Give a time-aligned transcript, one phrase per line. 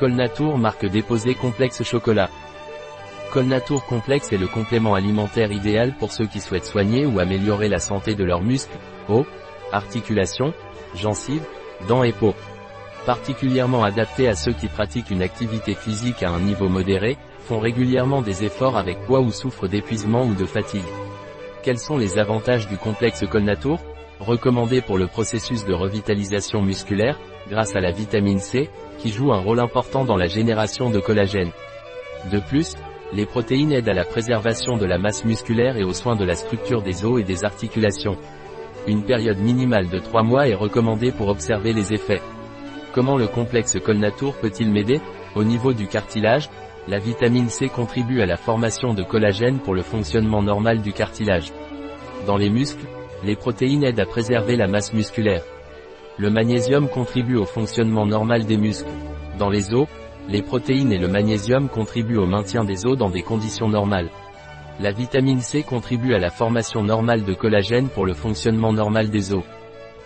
[0.00, 2.30] Colnatour marque déposée complexe chocolat.
[3.34, 7.80] Colnatour complexe est le complément alimentaire idéal pour ceux qui souhaitent soigner ou améliorer la
[7.80, 8.78] santé de leurs muscles,
[9.10, 9.26] os,
[9.72, 10.54] articulations,
[10.94, 11.44] gencives,
[11.86, 12.34] dents et peau.
[13.04, 18.22] Particulièrement adapté à ceux qui pratiquent une activité physique à un niveau modéré, font régulièrement
[18.22, 20.80] des efforts avec poids ou souffrent d'épuisement ou de fatigue.
[21.62, 23.78] Quels sont les avantages du complexe Colnatour?
[24.18, 27.18] Recommandé pour le processus de revitalisation musculaire,
[27.50, 31.50] grâce à la vitamine C, qui joue un rôle important dans la génération de collagène.
[32.30, 32.76] De plus,
[33.12, 36.36] les protéines aident à la préservation de la masse musculaire et aux soins de la
[36.36, 38.16] structure des os et des articulations.
[38.86, 42.22] Une période minimale de 3 mois est recommandée pour observer les effets.
[42.92, 45.00] Comment le complexe Colnatour peut-il m'aider?
[45.34, 46.48] Au niveau du cartilage,
[46.88, 51.52] la vitamine C contribue à la formation de collagène pour le fonctionnement normal du cartilage.
[52.26, 52.86] Dans les muscles,
[53.22, 55.42] les protéines aident à préserver la masse musculaire.
[56.20, 58.90] Le magnésium contribue au fonctionnement normal des muscles.
[59.38, 59.88] Dans les os,
[60.28, 64.10] les protéines et le magnésium contribuent au maintien des os dans des conditions normales.
[64.80, 69.32] La vitamine C contribue à la formation normale de collagène pour le fonctionnement normal des
[69.32, 69.44] os.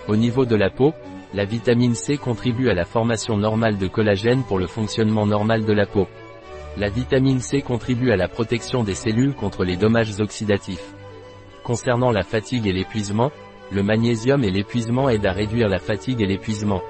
[0.07, 0.95] Au niveau de la peau,
[1.35, 5.73] la vitamine C contribue à la formation normale de collagène pour le fonctionnement normal de
[5.73, 6.07] la peau.
[6.77, 10.95] La vitamine C contribue à la protection des cellules contre les dommages oxydatifs.
[11.65, 13.33] Concernant la fatigue et l'épuisement,
[13.73, 16.83] le magnésium et l'épuisement aident à réduire la fatigue et l'épuisement.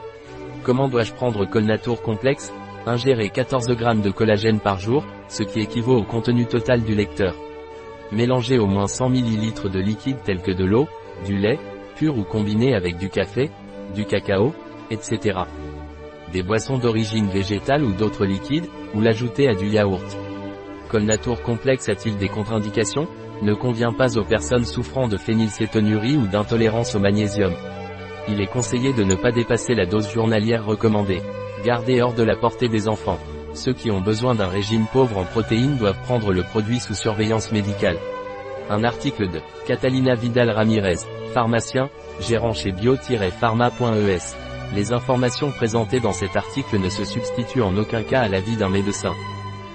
[0.63, 2.53] Comment dois-je prendre Colnatour complexe?
[2.87, 7.35] Ingérer 14 g de collagène par jour, ce qui équivaut au contenu total du lecteur.
[8.13, 10.87] Mélanger au moins 100 ml de liquide tel que de l'eau,
[11.25, 11.59] du lait,
[11.97, 13.51] pur ou combiné avec du café,
[13.95, 14.55] du cacao,
[14.91, 15.41] etc.
[16.33, 20.24] Des boissons d'origine végétale ou d'autres liquides, ou l'ajouter à du yaourt.
[20.89, 23.09] Colnatour complexe a-t-il des contre-indications?
[23.43, 27.53] Ne convient pas aux personnes souffrant de phénylcétonurie ou d'intolérance au magnésium.
[28.29, 31.21] Il est conseillé de ne pas dépasser la dose journalière recommandée.
[31.65, 33.19] Gardez hors de la portée des enfants.
[33.55, 37.53] Ceux qui ont besoin d'un régime pauvre en protéines doivent prendre le produit sous surveillance
[37.53, 37.99] médicale.
[38.71, 41.01] Un article de Catalina Vidal Ramirez,
[41.33, 41.91] pharmacien,
[42.21, 44.19] gérant chez bio-pharma.es.
[44.75, 48.71] Les informations présentées dans cet article ne se substituent en aucun cas à l'avis d'un
[48.71, 49.13] médecin.